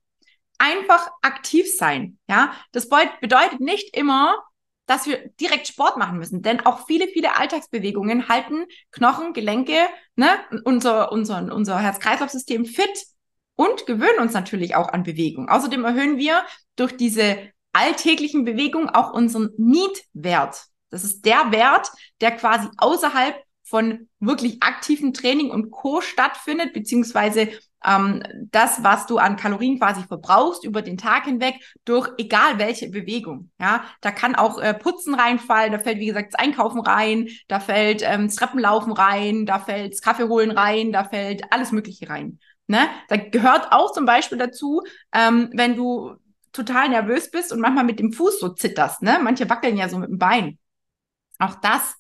[0.58, 2.18] Einfach aktiv sein.
[2.28, 4.36] Ja, das bedeutet nicht immer,
[4.90, 9.78] dass wir direkt Sport machen müssen, denn auch viele, viele Alltagsbewegungen halten Knochen, Gelenke,
[10.16, 10.28] ne,
[10.64, 13.06] unser, unser, unser Herz-Kreislauf-System fit
[13.56, 15.48] und gewöhnen uns natürlich auch an Bewegung.
[15.48, 16.44] Außerdem erhöhen wir
[16.76, 17.38] durch diese
[17.72, 20.66] alltäglichen Bewegungen auch unseren Need-Wert.
[20.90, 23.36] Das ist der Wert, der quasi außerhalb
[23.70, 26.02] von wirklich aktivem Training und Co.
[26.02, 27.50] stattfindet, beziehungsweise
[27.86, 31.56] ähm, das, was du an Kalorien quasi verbrauchst über den Tag hinweg
[31.86, 33.52] durch egal welche Bewegung.
[33.60, 37.60] Ja, da kann auch äh, Putzen reinfallen, da fällt wie gesagt das Einkaufen rein, da
[37.60, 42.10] fällt ähm, das Treppenlaufen rein, da fällt das Kaffee holen rein, da fällt alles Mögliche
[42.10, 42.40] rein.
[42.68, 42.88] Ne?
[43.08, 46.16] Da gehört auch zum Beispiel dazu, ähm, wenn du
[46.52, 49.02] total nervös bist und manchmal mit dem Fuß so zitterst.
[49.02, 49.20] Ne?
[49.22, 50.58] Manche wackeln ja so mit dem Bein.
[51.38, 51.96] Auch das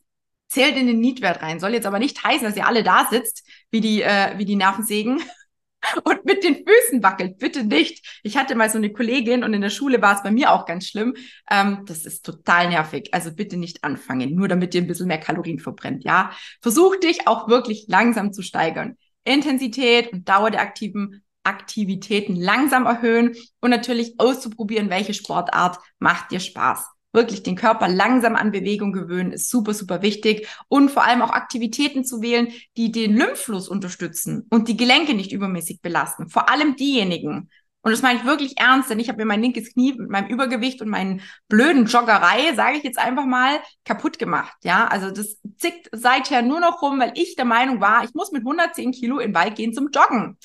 [0.50, 1.60] zählt in den Niedwert rein.
[1.60, 4.56] Soll jetzt aber nicht heißen, dass ihr alle da sitzt, wie die, äh, wie die
[4.56, 5.22] Nervensägen
[6.04, 7.38] und mit den Füßen wackelt.
[7.38, 8.20] Bitte nicht.
[8.24, 10.66] Ich hatte mal so eine Kollegin und in der Schule war es bei mir auch
[10.66, 11.16] ganz schlimm.
[11.50, 13.14] Ähm, das ist total nervig.
[13.14, 16.04] Also bitte nicht anfangen, nur damit ihr ein bisschen mehr Kalorien verbrennt.
[16.04, 16.32] Ja,
[16.62, 18.98] versuch dich auch wirklich langsam zu steigern.
[19.24, 26.40] Intensität und Dauer der aktiven Aktivitäten langsam erhöhen und natürlich auszuprobieren, welche Sportart macht dir
[26.40, 30.48] Spaß wirklich den Körper langsam an Bewegung gewöhnen, ist super, super wichtig.
[30.68, 35.32] Und vor allem auch Aktivitäten zu wählen, die den Lymphfluss unterstützen und die Gelenke nicht
[35.32, 36.30] übermäßig belasten.
[36.30, 37.50] Vor allem diejenigen.
[37.82, 40.28] Und das meine ich wirklich ernst, denn ich habe mir mein linkes Knie mit meinem
[40.28, 44.54] Übergewicht und meinen blöden Joggerei, sage ich jetzt einfach mal, kaputt gemacht.
[44.64, 48.32] Ja, also das zickt seither nur noch rum, weil ich der Meinung war, ich muss
[48.32, 50.38] mit 110 Kilo in den Wald gehen zum Joggen.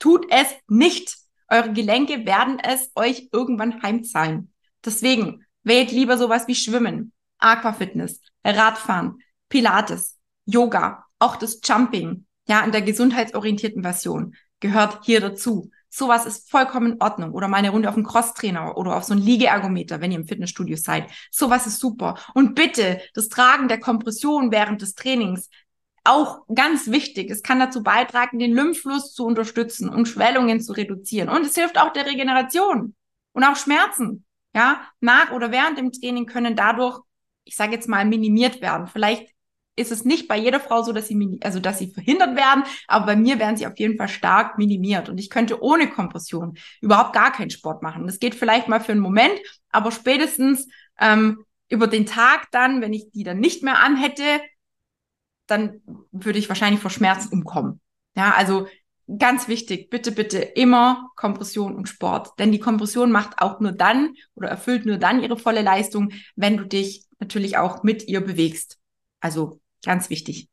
[0.00, 1.16] Tut es nicht.
[1.48, 4.52] Eure Gelenke werden es euch irgendwann heimzahlen.
[4.84, 12.72] Deswegen Wählt lieber sowas wie Schwimmen, Aquafitness, Radfahren, Pilates, Yoga, auch das Jumping, ja, in
[12.72, 15.70] der gesundheitsorientierten Version gehört hier dazu.
[15.88, 17.32] Sowas ist vollkommen in Ordnung.
[17.32, 20.26] Oder mal eine Runde auf einen Crosstrainer oder auf so einen Liegeergometer, wenn ihr im
[20.26, 21.10] Fitnessstudio seid.
[21.30, 22.18] Sowas ist super.
[22.34, 25.50] Und bitte, das Tragen der Kompression während des Trainings,
[26.04, 27.30] auch ganz wichtig.
[27.30, 31.28] Es kann dazu beitragen, den Lymphfluss zu unterstützen und Schwellungen zu reduzieren.
[31.28, 32.94] Und es hilft auch der Regeneration
[33.32, 37.00] und auch Schmerzen ja, nach oder während dem Training können dadurch,
[37.44, 38.86] ich sage jetzt mal, minimiert werden.
[38.86, 39.32] Vielleicht
[39.74, 43.06] ist es nicht bei jeder Frau so, dass sie, also dass sie verhindert werden, aber
[43.06, 45.08] bei mir werden sie auf jeden Fall stark minimiert.
[45.08, 48.06] Und ich könnte ohne Kompression überhaupt gar keinen Sport machen.
[48.06, 49.34] Das geht vielleicht mal für einen Moment,
[49.70, 50.68] aber spätestens
[51.00, 54.40] ähm, über den Tag dann, wenn ich die dann nicht mehr anhätte,
[55.46, 55.80] dann
[56.12, 57.80] würde ich wahrscheinlich vor Schmerzen umkommen.
[58.14, 58.68] Ja, also
[59.18, 62.38] ganz wichtig, bitte, bitte immer Kompression und Sport.
[62.38, 66.56] Denn die Kompression macht auch nur dann oder erfüllt nur dann ihre volle Leistung, wenn
[66.56, 68.78] du dich natürlich auch mit ihr bewegst.
[69.20, 70.48] Also ganz wichtig.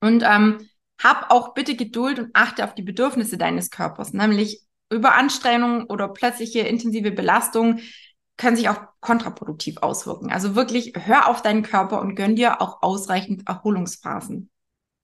[0.00, 0.68] Und ähm,
[1.02, 4.12] hab auch bitte Geduld und achte auf die Bedürfnisse deines Körpers.
[4.12, 7.80] Nämlich Überanstrengung oder plötzliche intensive Belastung
[8.36, 10.30] können sich auch kontraproduktiv auswirken.
[10.30, 14.50] Also wirklich hör auf deinen Körper und gönn dir auch ausreichend Erholungsphasen.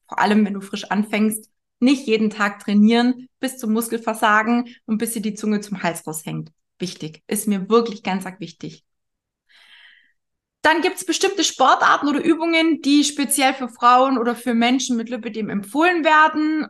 [0.09, 1.51] Vor allem, wenn du frisch anfängst
[1.85, 6.51] nicht jeden Tag trainieren bis zum Muskelversagen und bis dir die Zunge zum Hals raushängt.
[6.79, 7.23] Wichtig.
[7.27, 8.85] Ist mir wirklich ganz arg wichtig.
[10.63, 15.11] Dann gibt es bestimmte Sportarten oder Übungen, die speziell für Frauen oder für Menschen mit
[15.11, 16.67] Lipidem empfohlen werden.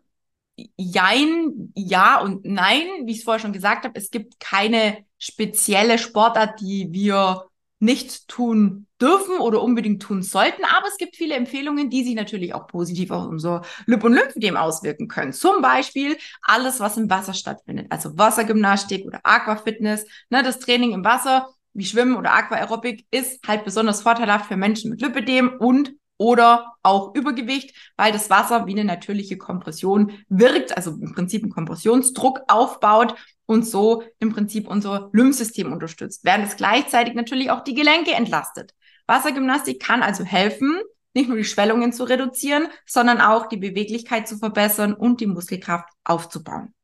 [0.77, 2.87] Jein, ja und nein.
[3.05, 7.45] Wie ich es vorher schon gesagt habe, es gibt keine spezielle Sportart, die wir
[7.81, 10.65] nicht tun dürfen oder unbedingt tun sollten.
[10.65, 14.57] Aber es gibt viele Empfehlungen, die sich natürlich auch positiv auf unser Lip- und Lymphedem
[14.57, 15.33] auswirken können.
[15.33, 17.87] Zum Beispiel alles, was im Wasser stattfindet.
[17.91, 20.07] Also Wassergymnastik oder Aquafitness.
[20.31, 24.91] Ne, das Training im Wasser wie Schwimmen oder Aquaerobik ist halt besonders vorteilhaft für Menschen
[24.91, 30.93] mit Lipidem und oder auch Übergewicht, weil das Wasser wie eine natürliche Kompression wirkt, also
[30.93, 37.15] im Prinzip einen Kompressionsdruck aufbaut und so im Prinzip unser Lymphsystem unterstützt, während es gleichzeitig
[37.15, 38.73] natürlich auch die Gelenke entlastet.
[39.07, 40.81] Wassergymnastik kann also helfen,
[41.15, 45.89] nicht nur die Schwellungen zu reduzieren, sondern auch die Beweglichkeit zu verbessern und die Muskelkraft
[46.03, 46.75] aufzubauen.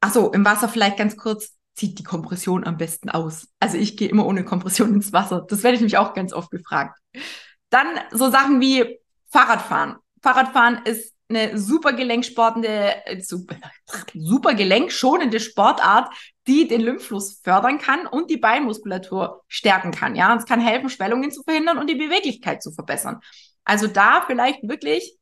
[0.00, 3.48] Ach so, im Wasser vielleicht ganz kurz, zieht die Kompression am besten aus.
[3.58, 5.46] Also ich gehe immer ohne Kompression ins Wasser.
[5.48, 6.98] Das werde ich mich auch ganz oft gefragt.
[7.70, 8.98] Dann so Sachen wie
[9.30, 9.96] Fahrradfahren.
[10.22, 13.56] Fahrradfahren ist eine super gelenksportende, äh, super,
[14.12, 16.12] super gelenkschonende Sportart,
[16.46, 20.16] die den Lymphfluss fördern kann und die Beinmuskulatur stärken kann.
[20.16, 23.20] Ja, und es kann helfen, Schwellungen zu verhindern und die Beweglichkeit zu verbessern.
[23.64, 25.16] Also da vielleicht wirklich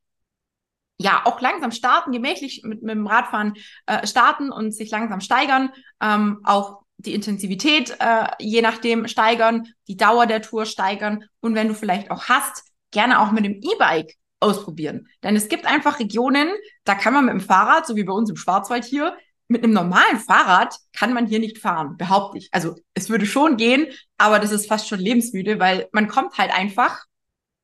[1.00, 3.54] ja, auch langsam starten, gemächlich mit, mit dem Radfahren
[3.86, 5.70] äh, starten und sich langsam steigern.
[6.02, 11.68] Ähm, auch die Intensivität äh, je nachdem steigern, die Dauer der Tour steigern und wenn
[11.68, 15.08] du vielleicht auch hast, gerne auch mit dem E-Bike ausprobieren.
[15.22, 16.48] Denn es gibt einfach Regionen,
[16.84, 19.16] da kann man mit dem Fahrrad, so wie bei uns im Schwarzwald hier,
[19.48, 22.48] mit einem normalen Fahrrad kann man hier nicht fahren, behaupte ich.
[22.52, 23.86] Also es würde schon gehen,
[24.18, 27.04] aber das ist fast schon lebensmüde, weil man kommt halt einfach,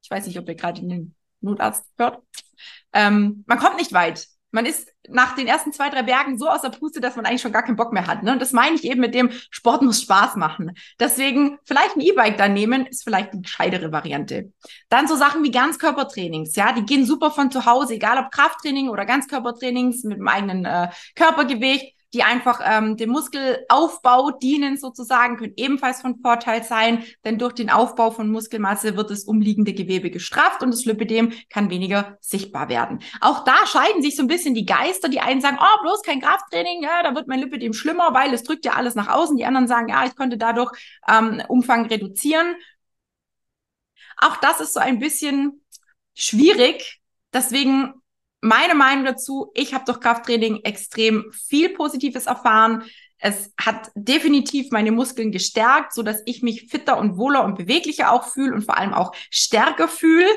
[0.03, 2.23] ich weiß nicht, ob ihr gerade den Notarzt hört,
[2.93, 6.63] ähm, man kommt nicht weit man ist nach den ersten zwei, drei Bergen so aus
[6.63, 8.23] der Puste, dass man eigentlich schon gar keinen Bock mehr hat.
[8.23, 8.33] Ne?
[8.33, 10.73] Und das meine ich eben mit dem Sport muss Spaß machen.
[10.99, 14.53] Deswegen vielleicht ein E-Bike dann nehmen, ist vielleicht die gescheidere Variante.
[14.89, 18.89] Dann so Sachen wie Ganzkörpertrainings, ja, die gehen super von zu Hause, egal ob Krafttraining
[18.89, 25.55] oder Ganzkörpertrainings mit dem eigenen äh, Körpergewicht die einfach ähm, dem Muskelaufbau dienen sozusagen, können
[25.57, 30.63] ebenfalls von Vorteil sein, denn durch den Aufbau von Muskelmasse wird das umliegende Gewebe gestrafft
[30.63, 33.01] und das Lipidem kann weniger sichtbar werden.
[33.21, 35.09] Auch da scheiden sich so ein bisschen die Geister.
[35.09, 38.45] Die einen sagen, oh, bloß kein Krafttraining, ja, da wird mein Lipidem schlimmer, weil es
[38.45, 39.37] drückt ja alles nach außen.
[39.37, 40.71] Die anderen sagen, ja, ich konnte dadurch
[41.09, 42.55] ähm, Umfang reduzieren.
[44.19, 45.65] Auch das ist so ein bisschen
[46.15, 47.01] schwierig.
[47.33, 47.95] Deswegen
[48.45, 52.85] meine Meinung dazu, ich habe durch Krafttraining extrem viel Positives erfahren.
[53.19, 58.13] Es hat definitiv meine Muskeln gestärkt, so dass ich mich fitter und wohler und beweglicher
[58.13, 60.29] auch fühle und vor allem auch stärker fühle.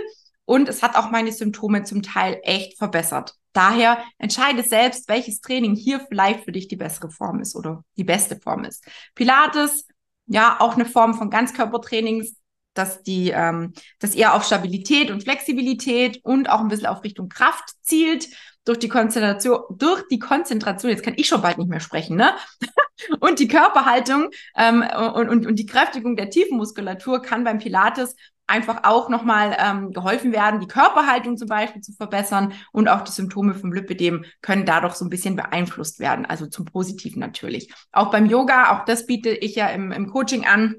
[0.45, 3.35] Und es hat auch meine Symptome zum Teil echt verbessert.
[3.51, 8.05] Daher entscheide selbst, welches Training hier vielleicht für dich die bessere Form ist oder die
[8.05, 8.85] beste Form ist.
[9.15, 9.85] Pilates,
[10.27, 12.37] ja, auch eine Form von Ganzkörpertrainings,
[12.77, 17.29] dass die, ähm, dass eher auf Stabilität und Flexibilität und auch ein bisschen auf Richtung
[17.29, 18.27] Kraft zielt
[18.65, 22.35] durch die Konzentration, durch die Konzentration, jetzt kann ich schon bald nicht mehr sprechen, ne?
[23.19, 28.15] und die Körperhaltung ähm, und, und, und die Kräftigung der Tiefenmuskulatur kann beim Pilates
[28.47, 33.11] einfach auch nochmal ähm, geholfen werden, die Körperhaltung zum Beispiel zu verbessern und auch die
[33.11, 37.73] Symptome vom Lipidem können dadurch so ein bisschen beeinflusst werden, also zum Positiven natürlich.
[37.91, 40.75] Auch beim Yoga, auch das biete ich ja im, im Coaching an,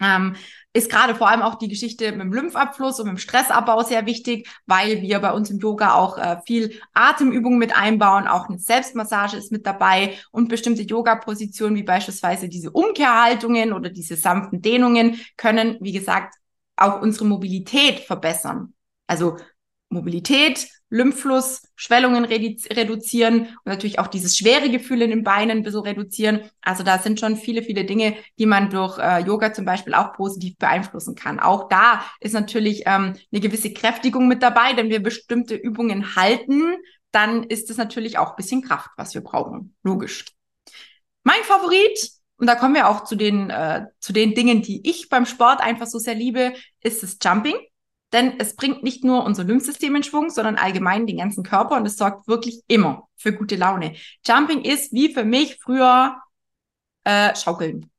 [0.00, 0.36] ähm,
[0.74, 4.06] ist gerade vor allem auch die Geschichte mit dem Lymphabfluss und mit dem Stressabbau sehr
[4.06, 8.58] wichtig, weil wir bei uns im Yoga auch äh, viel Atemübungen mit einbauen, auch eine
[8.58, 15.20] Selbstmassage ist mit dabei und bestimmte Yoga-Positionen wie beispielsweise diese Umkehrhaltungen oder diese sanften Dehnungen
[15.36, 16.36] können, wie gesagt,
[16.76, 18.72] auch unsere Mobilität verbessern.
[19.06, 19.36] Also
[19.90, 25.62] Mobilität, Lymphfluss, Schwellungen redu reduzieren und natürlich auch dieses schwere Gefühl in den Beinen ein
[25.62, 26.42] bisschen reduzieren.
[26.60, 30.12] Also da sind schon viele, viele Dinge, die man durch äh, Yoga zum Beispiel auch
[30.12, 31.40] positiv beeinflussen kann.
[31.40, 36.76] Auch da ist natürlich ähm, eine gewisse Kräftigung mit dabei, denn wir bestimmte Übungen halten,
[37.10, 39.74] dann ist es natürlich auch ein bisschen Kraft, was wir brauchen.
[39.82, 40.26] Logisch.
[41.24, 45.08] Mein Favorit und da kommen wir auch zu den, äh, zu den Dingen, die ich
[45.08, 47.54] beim Sport einfach so sehr liebe, ist das Jumping.
[48.12, 51.86] Denn es bringt nicht nur unser Lymphsystem in Schwung, sondern allgemein den ganzen Körper und
[51.86, 53.94] es sorgt wirklich immer für gute Laune.
[54.26, 56.16] Jumping ist wie für mich früher
[57.04, 57.90] äh, Schaukeln.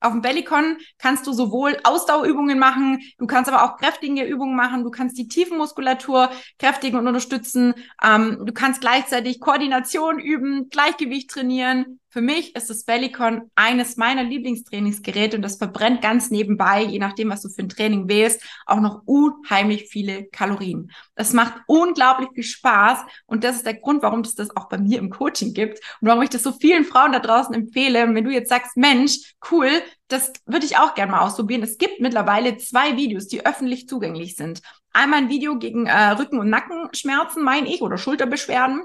[0.00, 4.84] Auf dem Bellycon kannst du sowohl Ausdauerübungen machen, du kannst aber auch kräftige Übungen machen,
[4.84, 11.98] du kannst die Tiefenmuskulatur kräftigen und unterstützen, ähm, du kannst gleichzeitig Koordination üben, Gleichgewicht trainieren,
[12.10, 17.28] für mich ist das Bellycon eines meiner Lieblingstrainingsgeräte und das verbrennt ganz nebenbei, je nachdem,
[17.28, 20.90] was du für ein Training wählst, auch noch unheimlich viele Kalorien.
[21.14, 24.78] Das macht unglaublich viel Spaß und das ist der Grund, warum es das auch bei
[24.78, 28.04] mir im Coaching gibt und warum ich das so vielen Frauen da draußen empfehle.
[28.04, 29.70] Und wenn du jetzt sagst, Mensch, cool,
[30.08, 31.62] das würde ich auch gerne mal ausprobieren.
[31.62, 34.62] Es gibt mittlerweile zwei Videos, die öffentlich zugänglich sind.
[34.94, 38.82] Einmal ein Video gegen äh, Rücken- und Nackenschmerzen, meine ich, oder Schulterbeschwerden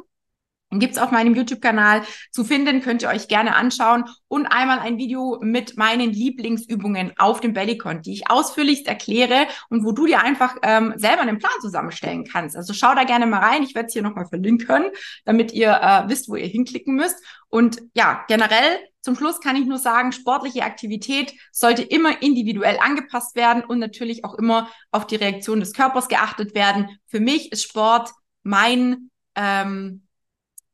[0.79, 4.05] gibt's auf meinem YouTube-Kanal zu finden, könnt ihr euch gerne anschauen.
[4.27, 9.85] Und einmal ein Video mit meinen Lieblingsübungen auf dem Bellycon, die ich ausführlichst erkläre und
[9.85, 12.55] wo du dir einfach ähm, selber einen Plan zusammenstellen kannst.
[12.55, 13.63] Also schau da gerne mal rein.
[13.63, 14.85] Ich werde es hier nochmal verlinken,
[15.25, 17.23] damit ihr äh, wisst, wo ihr hinklicken müsst.
[17.49, 23.35] Und ja, generell zum Schluss kann ich nur sagen, sportliche Aktivität sollte immer individuell angepasst
[23.35, 26.87] werden und natürlich auch immer auf die Reaktion des Körpers geachtet werden.
[27.07, 28.11] Für mich ist Sport
[28.43, 30.02] mein ähm,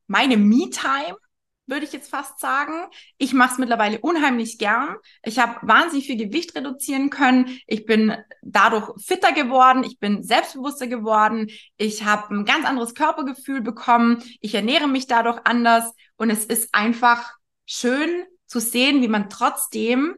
[0.09, 1.15] meine Me-Time,
[1.69, 2.73] würde ich jetzt fast sagen.
[3.17, 4.95] Ich mache es mittlerweile unheimlich gern.
[5.23, 7.59] Ich habe wahnsinnig viel Gewicht reduzieren können.
[7.67, 9.83] Ich bin dadurch fitter geworden.
[9.83, 11.47] Ich bin selbstbewusster geworden.
[11.77, 14.23] Ich habe ein ganz anderes Körpergefühl bekommen.
[14.41, 15.93] Ich ernähre mich dadurch anders.
[16.17, 20.15] Und es ist einfach schön zu sehen, wie man trotzdem,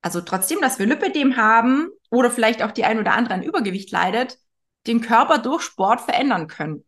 [0.00, 3.90] also trotzdem, dass wir Lipidem haben oder vielleicht auch die ein oder andere an Übergewicht
[3.90, 4.38] leidet,
[4.86, 6.84] den Körper durch Sport verändern können.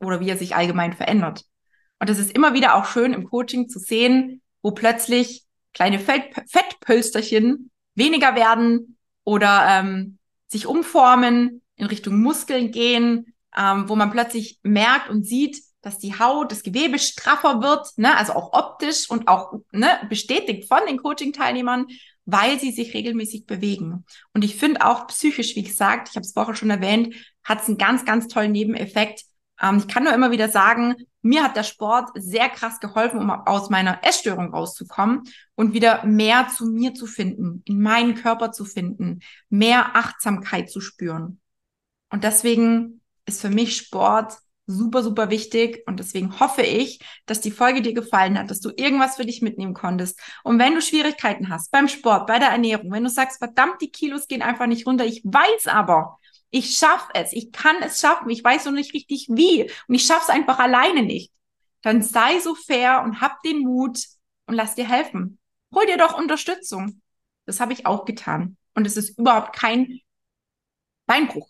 [0.00, 1.44] Oder wie er sich allgemein verändert.
[1.98, 6.34] Und es ist immer wieder auch schön im Coaching zu sehen, wo plötzlich kleine Fett
[6.50, 14.58] Fettpölsterchen weniger werden oder ähm, sich umformen, in Richtung Muskeln gehen, ähm, wo man plötzlich
[14.62, 19.28] merkt und sieht, dass die Haut, das Gewebe straffer wird, ne, also auch optisch und
[19.28, 21.86] auch ne, bestätigt von den Coaching-Teilnehmern,
[22.24, 24.04] weil sie sich regelmäßig bewegen.
[24.34, 27.68] Und ich finde auch psychisch, wie gesagt, ich habe es vorher schon erwähnt, hat es
[27.68, 29.22] einen ganz, ganz tollen Nebeneffekt.
[29.60, 33.30] Ähm, ich kann nur immer wieder sagen, mir hat der Sport sehr krass geholfen, um
[33.30, 38.64] aus meiner Essstörung rauszukommen und wieder mehr zu mir zu finden, in meinen Körper zu
[38.64, 41.40] finden, mehr Achtsamkeit zu spüren.
[42.10, 45.82] Und deswegen ist für mich Sport super, super wichtig.
[45.86, 49.42] Und deswegen hoffe ich, dass die Folge dir gefallen hat, dass du irgendwas für dich
[49.42, 50.20] mitnehmen konntest.
[50.44, 53.90] Und wenn du Schwierigkeiten hast beim Sport, bei der Ernährung, wenn du sagst, verdammt, die
[53.90, 56.18] Kilos gehen einfach nicht runter, ich weiß aber,
[56.50, 60.06] ich schaffe es, ich kann es schaffen, ich weiß noch nicht richtig wie und ich
[60.06, 61.32] schaffe es einfach alleine nicht,
[61.82, 64.00] dann sei so fair und hab den Mut
[64.46, 65.38] und lass dir helfen.
[65.74, 67.00] Hol dir doch Unterstützung.
[67.44, 68.56] Das habe ich auch getan.
[68.74, 70.00] Und es ist überhaupt kein
[71.06, 71.48] Beinbruch,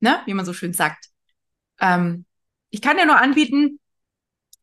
[0.00, 0.22] ne?
[0.26, 1.06] wie man so schön sagt.
[1.80, 2.24] Ähm,
[2.70, 3.80] ich kann dir nur anbieten,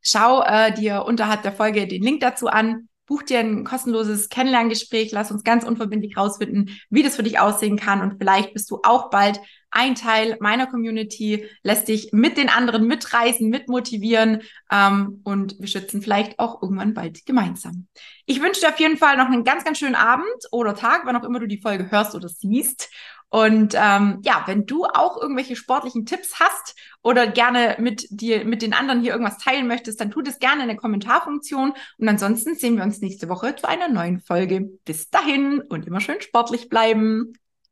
[0.02, 5.12] schau äh, dir unterhalb der Folge den Link dazu an, buch dir ein kostenloses Kennenlerngespräch,
[5.12, 8.02] lass uns ganz unverbindlich rausfinden, wie das für dich aussehen kann.
[8.02, 9.40] Und vielleicht bist du auch bald
[9.74, 16.02] ein Teil meiner Community, lässt dich mit den anderen mitreisen, mitmotivieren ähm, und wir schützen
[16.02, 17.88] vielleicht auch irgendwann bald gemeinsam.
[18.26, 21.16] Ich wünsche dir auf jeden Fall noch einen ganz, ganz schönen Abend oder Tag, wann
[21.16, 22.90] auch immer du die Folge hörst oder siehst
[23.34, 28.62] und ähm, ja, wenn du auch irgendwelche sportlichen Tipps hast oder gerne mit dir, mit
[28.62, 31.74] den anderen hier irgendwas teilen möchtest, dann tu das gerne in der Kommentarfunktion.
[31.98, 34.70] Und ansonsten sehen wir uns nächste Woche zu einer neuen Folge.
[34.86, 37.34] Bis dahin und immer schön sportlich bleiben.